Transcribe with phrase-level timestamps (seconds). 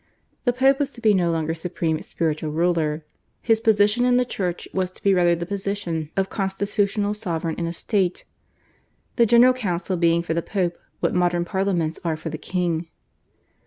[0.45, 3.05] The Pope was to be no longer supreme spiritual ruler.
[3.43, 7.53] His position in the Church was to be rather the position of a constitutional sovereign
[7.59, 8.25] in a state,
[9.17, 12.87] the General Council being for the Pope what modern Parliaments are for the king.